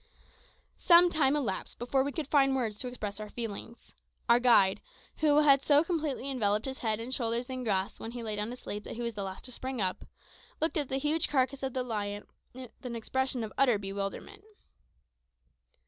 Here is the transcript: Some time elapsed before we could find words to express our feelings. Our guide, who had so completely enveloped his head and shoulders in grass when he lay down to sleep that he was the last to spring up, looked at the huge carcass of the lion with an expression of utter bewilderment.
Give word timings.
Some 0.79 1.11
time 1.11 1.35
elapsed 1.35 1.77
before 1.77 2.03
we 2.03 2.11
could 2.11 2.27
find 2.27 2.55
words 2.55 2.79
to 2.79 2.87
express 2.87 3.19
our 3.19 3.29
feelings. 3.29 3.93
Our 4.27 4.39
guide, 4.39 4.81
who 5.17 5.41
had 5.41 5.61
so 5.61 5.83
completely 5.83 6.27
enveloped 6.27 6.65
his 6.65 6.79
head 6.79 6.99
and 6.99 7.13
shoulders 7.13 7.51
in 7.51 7.63
grass 7.63 7.99
when 7.99 8.13
he 8.13 8.23
lay 8.23 8.35
down 8.35 8.49
to 8.49 8.55
sleep 8.55 8.83
that 8.85 8.95
he 8.95 9.03
was 9.03 9.13
the 9.13 9.21
last 9.21 9.45
to 9.45 9.51
spring 9.51 9.79
up, 9.79 10.03
looked 10.59 10.77
at 10.77 10.89
the 10.89 10.97
huge 10.97 11.29
carcass 11.29 11.61
of 11.61 11.73
the 11.73 11.83
lion 11.83 12.25
with 12.51 12.71
an 12.83 12.95
expression 12.95 13.43
of 13.43 13.53
utter 13.59 13.77
bewilderment. 13.77 14.43